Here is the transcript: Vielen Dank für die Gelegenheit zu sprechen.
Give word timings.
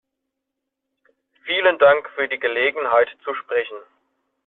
Vielen 1.45 1.77
Dank 1.77 2.09
für 2.15 2.27
die 2.27 2.39
Gelegenheit 2.39 3.15
zu 3.23 3.35
sprechen. 3.35 3.77